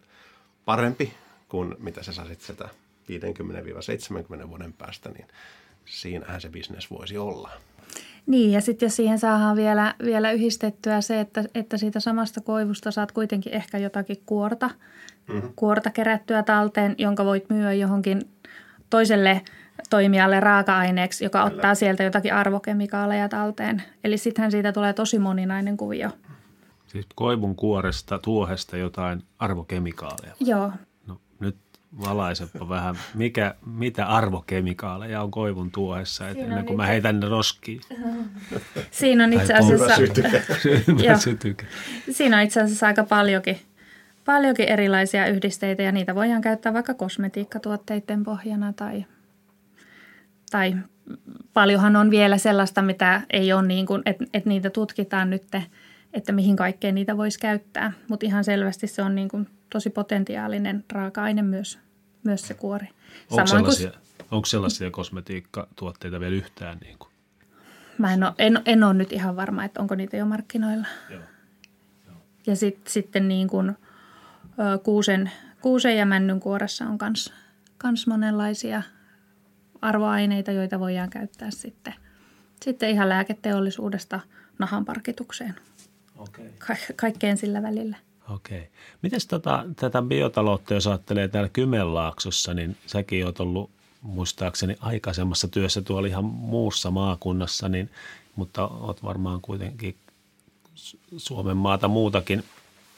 [0.64, 1.14] parempi
[1.48, 2.68] kuin mitä sä saisit sitä
[4.44, 5.28] 50-70 vuoden päästä, niin
[5.84, 7.50] siinähän se bisnes voisi olla.
[8.26, 12.90] Niin, ja sitten jos siihen saadaan vielä, vielä yhdistettyä se, että, että siitä samasta koivusta
[12.90, 14.70] saat kuitenkin ehkä jotakin kuorta,
[15.28, 15.52] mm-hmm.
[15.56, 18.22] kuorta kerättyä talteen, jonka voit myyä johonkin
[18.90, 19.42] toiselle
[19.90, 21.54] toimijalle raaka-aineeksi, joka Kyllä.
[21.54, 23.82] ottaa sieltä jotakin arvokemikaaleja talteen.
[24.04, 26.10] Eli sittenhän siitä tulee tosi moninainen kuvio.
[26.86, 30.34] Siis koivun kuoresta, tuohesta jotain arvokemikaaleja?
[30.40, 30.72] Joo.
[32.00, 37.80] Valaisepa vähän, mikä, mitä arvokemikaaleja on koivun tuohessa, että ennen kuin mä heitän ne roskiin.
[38.90, 39.94] Siinä on itse asiassa,
[42.10, 43.58] Siinä on itse asiassa aika paljonkin,
[44.24, 49.04] paljonkin erilaisia yhdisteitä ja niitä voidaan käyttää vaikka kosmetiikkatuotteiden pohjana tai,
[50.50, 50.76] tai
[51.52, 55.42] paljonhan on vielä sellaista, mitä ei ole niin kuin, että, että niitä tutkitaan nyt,
[56.16, 60.84] että mihin kaikkeen niitä voisi käyttää, mutta ihan selvästi se on niin kuin tosi potentiaalinen
[60.92, 61.78] raaka-aine myös
[62.26, 62.88] myös se kuori.
[63.30, 64.26] Onko sellaisia, kuin...
[64.30, 66.78] onko sellaisia kosmetiikkatuotteita vielä yhtään?
[66.78, 67.10] Niin kuin?
[67.98, 70.86] Mä en ole, en, en ole nyt ihan varma, että onko niitä jo markkinoilla.
[71.10, 71.20] Joo.
[72.06, 72.16] Joo.
[72.46, 73.76] Ja sit, sitten niin kuin,
[74.82, 77.32] kuusen, kuusen ja männyn kuoressa on kans,
[77.78, 78.82] kans monenlaisia
[79.82, 81.94] arvoaineita, joita voidaan käyttää sitten,
[82.64, 84.20] sitten ihan lääketeollisuudesta
[84.58, 85.54] nahan parkitukseen.
[86.18, 86.44] Okay.
[86.58, 87.96] Ka- kaikkeen sillä välillä.
[88.30, 88.68] Okei.
[89.02, 93.70] Miten tota, tätä biotaloutta, jos ajattelee täällä Kymenlaaksossa, niin säkin oot ollut
[94.02, 97.90] muistaakseni aikaisemmassa työssä tuolla ihan muussa maakunnassa, niin,
[98.36, 99.96] mutta oot varmaan kuitenkin
[101.16, 102.44] Suomen maata muutakin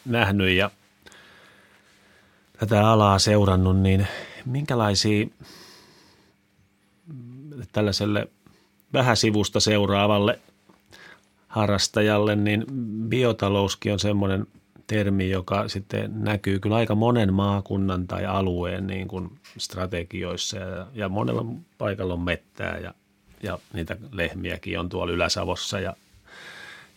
[0.05, 0.71] nähnyt ja
[2.59, 4.07] tätä alaa seurannut, niin
[4.45, 5.27] minkälaisia
[7.73, 8.29] tällaiselle
[8.93, 10.39] vähän sivusta seuraavalle
[11.49, 12.65] harrastajalle, niin
[13.09, 14.47] biotalouskin on semmoinen–
[14.89, 21.09] termi, joka sitten näkyy kyllä aika monen maakunnan tai alueen niin kuin strategioissa ja, ja
[21.09, 21.45] monella
[21.79, 22.95] paikalla on mettää ja,
[23.43, 25.97] ja niitä lehmiäkin on tuolla Ylä-Savossa ja,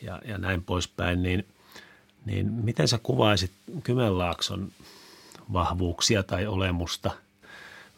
[0.02, 1.46] ja, ja näin poispäin, niin,
[2.26, 3.52] niin miten sä kuvaisit
[3.84, 4.72] Kymenlaakson
[5.54, 7.12] vahvuuksia tai olemusta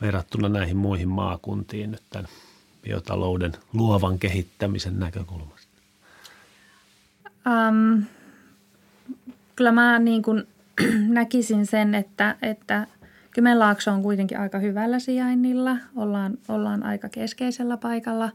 [0.02, 2.28] verrattuna näihin muihin maakuntiin nyt tämän
[2.82, 5.63] biotalouden luovan kehittämisen näkökulmasta?
[7.48, 8.04] Um,
[9.56, 10.44] kyllä mä niin kuin
[11.08, 12.88] näkisin sen, että, että
[13.34, 15.78] Kymenlaakso on kuitenkin aika hyvällä sijainnilla.
[15.96, 18.32] Ollaan, ollaan aika keskeisellä paikalla.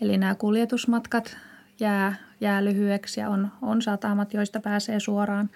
[0.00, 1.36] Eli nämä kuljetusmatkat
[1.80, 5.50] jää, jää lyhyeksi ja on, on satamat, joista pääsee suoraan,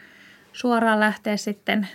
[0.53, 1.88] suoraan lähteä sitten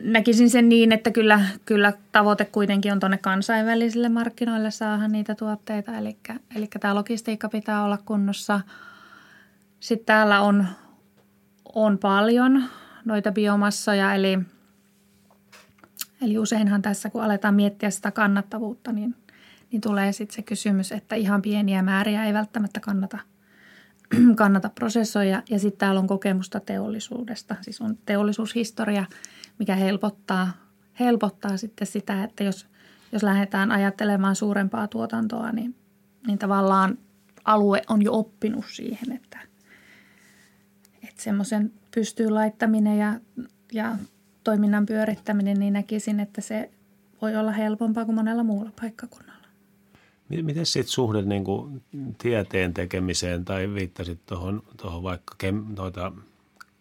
[0.00, 5.96] näkisin sen niin, että kyllä, kyllä tavoite kuitenkin on tuonne kansainvälisille markkinoille saada niitä tuotteita.
[5.96, 6.16] Eli,
[6.56, 8.60] eli tämä logistiikka pitää olla kunnossa.
[9.80, 10.66] Sitten täällä on,
[11.74, 12.64] on paljon
[13.04, 14.38] noita biomassoja, eli,
[16.22, 19.14] eli useinhan tässä kun aletaan miettiä sitä kannattavuutta, niin,
[19.72, 23.18] niin tulee sitten se kysymys, että ihan pieniä määriä ei välttämättä kannata,
[24.36, 25.42] kannata prosessoida.
[25.50, 29.04] Ja sitten täällä on kokemusta teollisuudesta, siis on teollisuushistoria–
[29.58, 30.52] mikä helpottaa,
[31.00, 32.66] helpottaa sitten sitä, että jos,
[33.12, 35.74] jos lähdetään ajattelemaan suurempaa tuotantoa, niin,
[36.26, 36.98] niin tavallaan
[37.44, 39.38] alue on jo oppinut siihen, että,
[41.02, 43.20] että semmoisen pystyy laittaminen ja,
[43.72, 43.96] ja
[44.44, 46.70] toiminnan pyörittäminen, niin näkisin, että se
[47.22, 49.46] voi olla helpompaa kuin monella muulla paikkakunnalla.
[50.28, 51.82] Miten sitten suhde niin kuin
[52.18, 54.62] tieteen tekemiseen tai viittasit tuohon,
[55.02, 56.12] vaikka kem, noita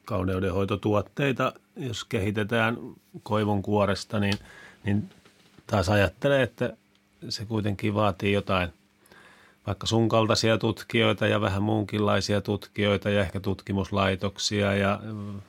[0.05, 2.77] kauneudenhoitotuotteita, jos kehitetään
[3.23, 4.39] koivun kuoresta, niin,
[4.83, 5.09] niin
[5.67, 6.73] taas ajattelee, että
[7.29, 8.69] se kuitenkin vaatii jotain
[9.67, 15.41] vaikka sun kaltaisia tutkijoita ja vähän muunkinlaisia tutkijoita ja ehkä tutkimuslaitoksia ja mm,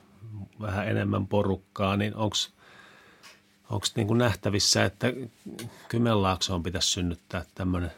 [0.61, 2.35] vähän enemmän porukkaa, niin onko
[3.69, 5.13] onko niin kuin nähtävissä, että
[5.87, 7.91] Kymenlaaksoon pitäisi synnyttää tämmöinen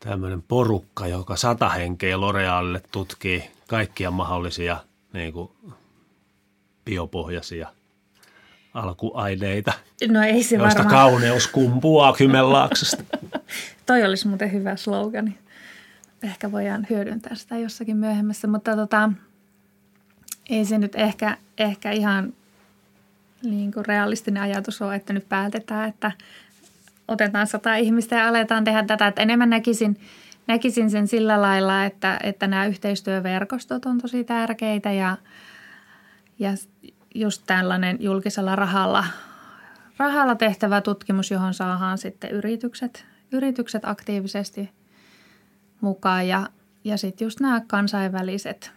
[0.00, 4.76] tämmöinen porukka, joka sata henkeä L'Orealille tutkii kaikkia mahdollisia
[5.12, 5.50] niin kuin
[6.88, 7.68] biopohjaisia
[8.74, 9.72] alkuaineita,
[10.08, 11.10] no ei se joista varmaan.
[11.10, 13.02] kauneus kumpuaa Kymenlaaksosta.
[13.86, 15.38] Toi olisi muuten hyvä slogani.
[16.22, 19.12] Ehkä voidaan hyödyntää sitä jossakin myöhemmässä, mutta tota,
[20.50, 22.32] ei se nyt ehkä, ehkä ihan
[23.42, 26.12] niin kuin realistinen ajatus ole, että nyt päätetään, että
[27.08, 29.06] otetaan sata ihmistä ja aletaan tehdä tätä.
[29.06, 30.00] Että enemmän näkisin,
[30.46, 35.16] näkisin sen sillä lailla, että, että nämä yhteistyöverkostot on tosi tärkeitä ja,
[36.38, 36.50] ja
[37.14, 39.04] just tällainen julkisella rahalla,
[39.96, 44.70] rahalla tehtävä tutkimus, johon saadaan sitten yritykset, yritykset aktiivisesti
[45.80, 46.28] mukaan.
[46.28, 46.48] Ja,
[46.84, 48.72] ja sitten just nämä kansainväliset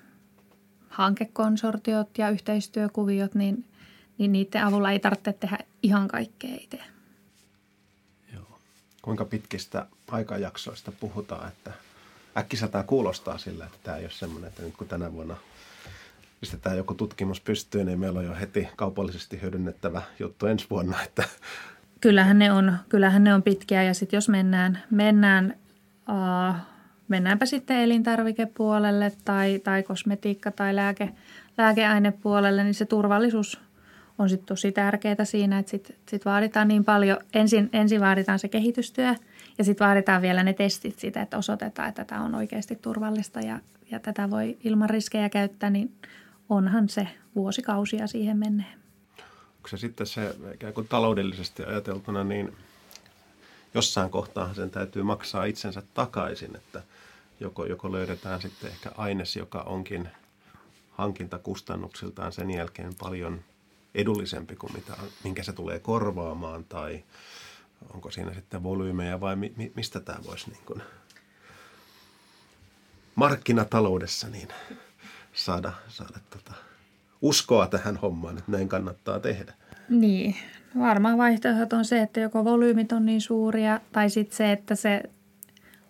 [0.89, 3.65] hankekonsortiot ja yhteistyökuviot, niin,
[4.17, 6.80] niin niiden avulla ei tarvitse tehdä ihan kaikkea itse.
[9.02, 11.71] Kuinka pitkistä aikajaksoista puhutaan, että
[12.38, 15.38] äkkiseltään kuulostaa sillä, että tämä ei ole semmoinen, että nyt kun tänä vuonna
[16.41, 21.04] pistetään joku tutkimus pystyyn, niin meillä on jo heti kaupallisesti hyödynnettävä juttu ensi vuonna.
[21.06, 21.23] Että.
[22.01, 25.56] Kyllähän ne on, kyllähän ne on pitkiä ja sitten jos mennään, mennään
[26.10, 26.56] uh,
[27.08, 31.10] mennäänpä sitten elintarvikepuolelle tai, tai kosmetiikka- tai lääke,
[31.58, 33.60] lääkeainepuolelle, niin se turvallisuus–
[34.21, 38.47] on sitten tosi tärkeää siinä, että sitten sit vaaditaan niin paljon, ensin, ensin vaaditaan se
[38.47, 39.15] kehitystyö
[39.58, 43.60] ja sitten vaaditaan vielä ne testit siitä, että osoitetaan, että tämä on oikeasti turvallista ja,
[43.91, 45.91] ja tätä voi ilman riskejä käyttää, niin
[46.51, 48.73] onhan se vuosikausia siihen menee.
[49.57, 52.57] Onko se sitten se ikään kuin taloudellisesti ajateltuna, niin
[53.73, 56.83] jossain kohtaa sen täytyy maksaa itsensä takaisin, että
[57.39, 60.09] joko, joko löydetään sitten ehkä aines, joka onkin
[60.91, 63.41] hankintakustannuksiltaan sen jälkeen paljon–
[63.95, 67.03] edullisempi kuin mitä, minkä se tulee korvaamaan tai
[67.93, 70.81] onko siinä sitten volyymeja vai mi, mi, mistä tämä voisi niin kuin
[73.15, 74.47] markkinataloudessa niin
[75.34, 76.54] saada, saada tota
[77.22, 79.54] uskoa tähän hommaan, että näin kannattaa tehdä.
[79.89, 80.36] Niin,
[80.80, 85.04] varmaan vaihtoehdot on se, että joko volyymit on niin suuria tai sitten se, että se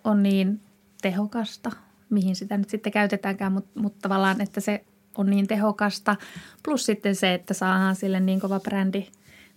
[0.04, 0.62] on niin
[1.02, 1.72] tehokasta,
[2.10, 4.86] mihin sitä nyt sitten käytetäänkään, mutta, mutta tavallaan, että se
[5.18, 6.16] on niin tehokasta.
[6.64, 9.08] Plus sitten se, että saadaan sille niin kova brändi,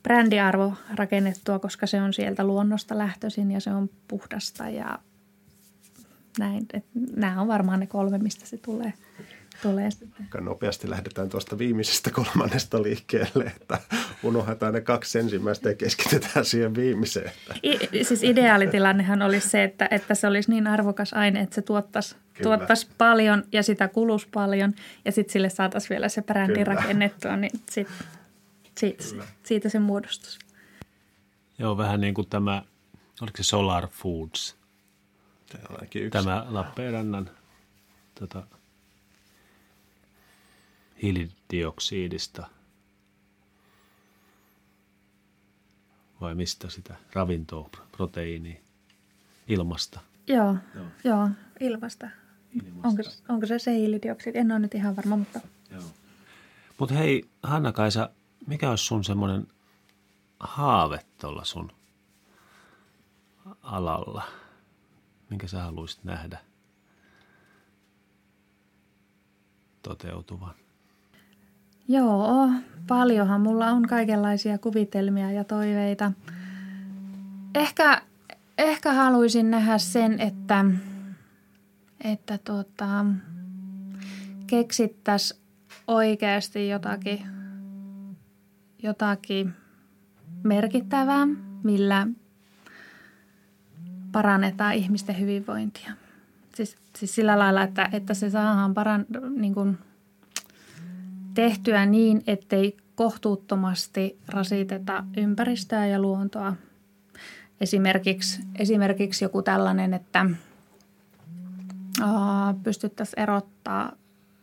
[0.03, 4.99] brändiarvo rakennettua, koska se on sieltä luonnosta lähtöisin ja se on puhdasta ja
[6.39, 6.67] näin.
[6.73, 6.85] Et
[7.17, 8.93] nämä on varmaan ne kolme, mistä se tulee,
[9.63, 10.27] tulee sitten.
[10.41, 13.79] Nopeasti lähdetään tuosta viimeisestä kolmannesta liikkeelle, että
[14.23, 17.33] unohdetaan ne kaksi ensimmäistä ja keskitytään siihen viimeiseen.
[17.65, 22.17] I, siis ideaalitilannehan olisi se, että, että se olisi niin arvokas aine, että se tuottaisi,
[22.43, 24.73] tuottaisi paljon ja sitä kulus paljon
[25.05, 26.75] ja sitten sille saataisiin vielä se brändi Kyllä.
[26.75, 27.89] rakennettua, niin sit,
[28.79, 29.05] siitä,
[29.43, 30.39] siitä se muodostus.
[31.59, 32.63] Joo, vähän niin kuin tämä,
[33.21, 34.57] oliko se Solar Foods?
[36.11, 37.31] Tämä Lappeenrannan
[38.15, 38.47] tota,
[41.03, 42.47] hiilidioksidista
[46.21, 48.57] vai mistä sitä ravintoa, proteiiniä,
[49.49, 50.01] ilmasta?
[50.27, 50.87] Joo, joo.
[51.05, 51.29] joo
[51.61, 52.09] ilmasta.
[52.53, 52.89] ilmasta.
[52.89, 54.39] Onko, onko se se hiilidioksidi?
[54.39, 55.41] En ole nyt ihan varma, mutta...
[56.79, 58.11] Mutta hei, Hanna-Kaisa,
[58.47, 59.47] mikä olisi sun semmoinen
[60.41, 61.73] haave tuolla sun
[63.63, 64.23] alalla?
[65.31, 66.39] Minkä sä haluaisit nähdä
[69.83, 70.55] toteutuvan?
[71.89, 72.51] Joo,
[72.87, 76.13] paljonhan mulla on kaikenlaisia kuvitelmia ja toiveita.
[77.55, 78.03] Ehkä,
[78.59, 80.65] ehkä haluaisin nähdä sen, että,
[82.05, 83.07] että tota,
[84.47, 85.41] keksittäisiin
[85.87, 87.27] oikeasti jotakin,
[88.83, 89.55] jotakin
[90.43, 91.27] merkittävää,
[91.63, 92.07] millä
[94.13, 95.93] parannetaan ihmisten hyvinvointia.
[96.55, 99.79] Siis, siis sillä lailla, että, että se saadaan paran, niin kuin–
[101.35, 106.57] tehtyä niin, ettei kohtuuttomasti rasiteta ympäristöä ja luontoa.
[107.61, 110.27] Esimerkiksi, esimerkiksi joku tällainen, että
[112.63, 113.93] pystyttäisiin erottaa,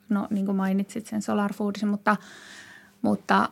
[0.09, 2.17] no niin kuin mainitsit sen solar foodsin, mutta,
[3.01, 3.49] mutta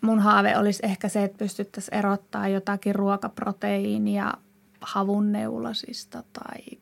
[0.00, 4.32] mun haave olisi ehkä se, että pystyttäisiin erottaa jotakin ruokaproteiinia
[4.80, 6.78] havunneulasista tai,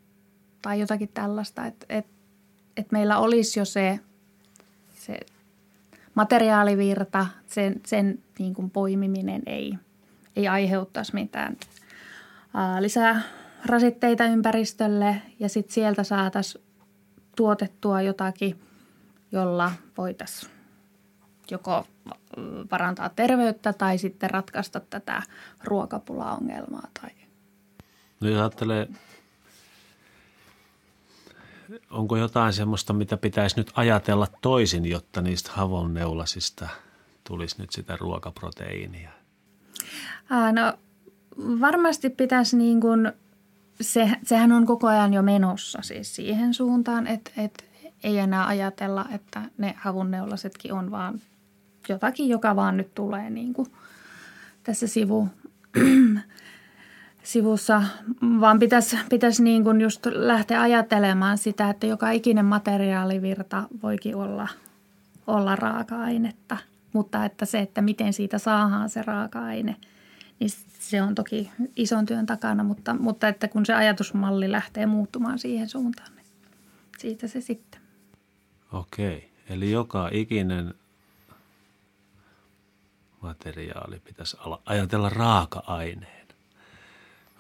[0.63, 2.13] tai jotakin tällaista, että, että,
[2.77, 3.99] että meillä olisi jo se–
[5.01, 5.21] se
[6.15, 9.75] materiaalivirta, sen, sen niin kuin poimiminen ei,
[10.37, 11.57] ei aiheuttaisi mitään
[12.55, 13.23] ää, lisää
[13.67, 16.65] rasitteita ympäristölle ja sitten sieltä saataisiin
[17.37, 18.61] tuotettua jotakin,
[19.33, 20.53] jolla voitaisiin
[21.51, 21.87] joko
[22.69, 25.23] parantaa terveyttä tai sitten ratkaista tätä
[25.65, 26.89] ruokapulaongelmaa.
[27.01, 27.11] Tai...
[28.21, 28.89] No jos ajattelee
[31.91, 36.69] onko jotain semmoista, mitä pitäisi nyt ajatella toisin, jotta niistä havonneulasista
[37.29, 39.11] tulisi nyt sitä ruokaproteiinia?
[40.53, 40.79] No
[41.61, 43.13] varmasti pitäisi niin kuin,
[43.81, 47.65] se, sehän on koko ajan jo menossa siis siihen suuntaan, että, että
[48.03, 51.21] ei enää ajatella, että ne havunneulasetkin on vaan
[51.89, 53.69] jotakin, joka vaan nyt tulee niin kuin
[54.63, 55.29] tässä sivu
[57.33, 57.83] sivussa,
[58.41, 64.49] vaan pitäisi, pitäisi niin kuin just lähteä ajattelemaan sitä, että joka ikinen materiaalivirta voikin olla,
[65.27, 66.57] olla raaka-ainetta.
[66.93, 69.77] Mutta että se, että miten siitä saadaan se raaka-aine,
[70.41, 75.39] niin se on toki ison työn takana, mutta, mutta että kun se ajatusmalli lähtee muuttumaan
[75.39, 76.27] siihen suuntaan, niin
[76.99, 77.81] siitä se sitten.
[78.73, 80.75] Okei, eli joka ikinen
[83.21, 86.20] materiaali pitäisi ajatella raaka-aineen.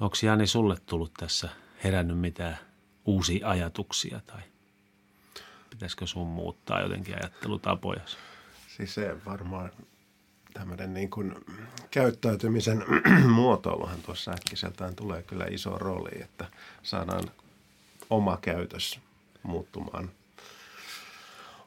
[0.00, 1.48] Onko Jani sulle tullut tässä
[1.84, 2.58] herännyt mitään
[3.04, 4.40] uusia ajatuksia tai
[5.70, 8.00] pitäisikö sun muuttaa jotenkin ajattelutapoja?
[8.76, 9.70] Siis se varmaan
[10.52, 11.34] tämmöinen niin kuin
[11.90, 12.84] käyttäytymisen
[13.34, 16.46] muotoiluhan tuossa äkkiseltään tulee kyllä iso rooli, että
[16.82, 17.30] saadaan
[18.10, 19.00] oma käytös
[19.42, 20.10] muuttumaan.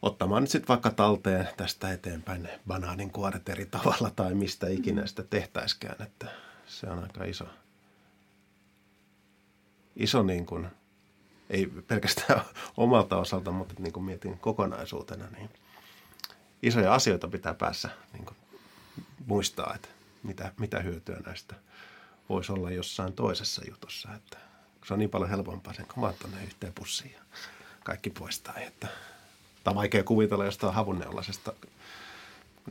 [0.01, 5.23] Ottamaan nyt sitten vaikka talteen tästä eteenpäin banaanin kuoret eri tavalla tai mistä ikinä sitä
[5.23, 6.27] tehtäiskään, että
[6.67, 7.45] se on aika iso–
[9.95, 10.67] iso niin kuin,
[11.49, 12.41] ei pelkästään
[12.77, 15.49] omalta osalta, mutta niin kuin mietin kokonaisuutena, niin
[16.63, 18.37] isoja asioita pitää päässä niin kuin
[19.25, 19.87] muistaa, että
[20.23, 21.55] mitä, mitä hyötyä näistä
[22.29, 24.09] voisi olla jossain toisessa jutussa.
[24.15, 24.37] Että
[24.85, 27.21] se on niin paljon helpompaa sen, kun vaan tuonne yhteen pussiin ja
[27.83, 28.55] kaikki poistaa.
[28.57, 28.87] Että,
[29.63, 31.53] tämä on vaikea kuvitella jostain havunneolasesta,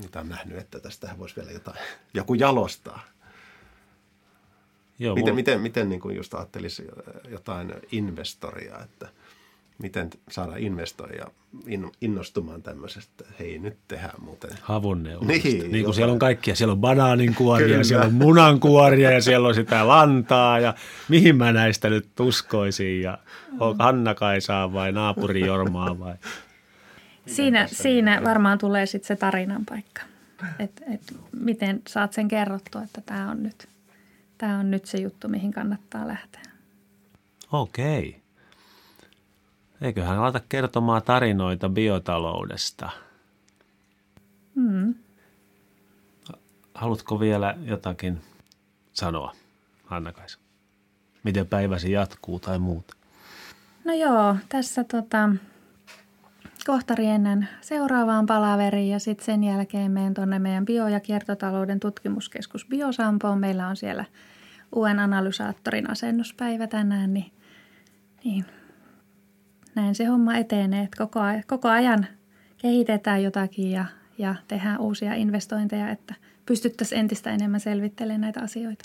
[0.01, 1.79] niitä on nähnyt, että tästä voisi vielä jotain,
[2.15, 3.01] joku jalostaa–
[5.03, 5.35] Joo, miten, mulla...
[5.35, 6.87] miten, miten niin kuin just ajattelisi
[7.29, 9.09] jotain investoria, että
[9.79, 11.27] miten saada investoija
[12.01, 14.51] innostumaan tämmöisestä, että hei nyt tehdään muuten.
[14.63, 15.33] Havunneulasta.
[15.33, 19.55] Niin, niin kuin siellä on kaikkia, siellä on banaaninkuoria, siellä on munankuoria ja siellä on
[19.55, 20.75] sitä lantaa ja
[21.09, 23.19] mihin mä näistä nyt tuskoisin ja
[23.61, 26.15] onko Hanna Kaisaa vai naapuri Jormaa vai?
[27.27, 30.03] Siinä, siinä varmaan tulee sitten se tarinan paikka,
[30.59, 33.69] että et miten saat sen kerrottua, että tämä on nyt–
[34.43, 36.43] tämä on nyt se juttu, mihin kannattaa lähteä.
[37.53, 38.23] Okei.
[39.81, 42.91] Eiköhän alata kertomaan tarinoita biotaloudesta.
[44.55, 44.95] Mm.
[46.75, 48.21] Haluatko vielä jotakin
[48.93, 49.33] sanoa,
[49.85, 50.39] Hanna-Kaisa?
[51.25, 52.97] Miten päiväsi jatkuu tai muuta?
[53.85, 55.29] No joo, tässä tota,
[56.67, 62.67] kohta riennän seuraavaan palaveriin ja sitten sen jälkeen menen tuonne meidän bio- ja kiertotalouden tutkimuskeskus
[62.67, 63.39] Biosampoon.
[63.39, 64.05] Meillä on siellä
[64.73, 67.33] uuden analysaattorin asennuspäivä tänään, niin,
[68.25, 68.45] niin
[69.75, 72.07] näin se homma etenee, että koko, koko ajan
[72.59, 73.85] kehitetään jotakin ja,
[74.19, 76.15] ja tehdään uusia investointeja, että
[76.47, 78.85] pystyttäisiin entistä enemmän selvittelemään näitä asioita.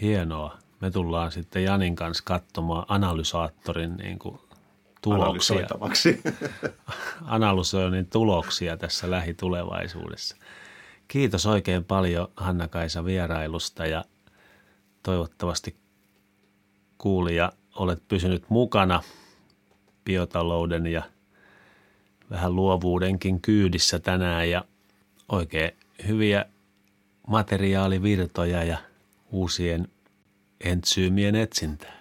[0.00, 0.58] Hienoa.
[0.80, 4.38] Me tullaan sitten Janin kanssa katsomaan analysaattorin niin kuin
[5.02, 5.66] tuloksia.
[7.24, 10.36] Analysoinnin tuloksia tässä lähitulevaisuudessa.
[11.08, 14.04] Kiitos oikein paljon Hanna-Kaisa vierailusta ja
[15.02, 15.76] toivottavasti
[16.98, 19.02] kuulija olet pysynyt mukana
[20.04, 21.02] biotalouden ja
[22.30, 24.64] vähän luovuudenkin kyydissä tänään ja
[25.28, 25.70] oikein
[26.08, 26.44] hyviä
[27.26, 28.78] materiaalivirtoja ja
[29.30, 29.88] uusien
[30.64, 31.97] entsyymien etsintää.